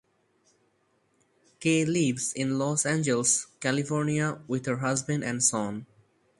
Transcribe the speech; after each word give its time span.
Kay 1.59 1.85
lives 1.85 2.33
in 2.33 2.57
Los 2.57 2.87
Angeles, 2.87 3.45
California 3.59 4.39
with 4.47 4.65
her 4.65 4.77
husband 4.77 5.23
and 5.23 5.43
son. 5.43 5.85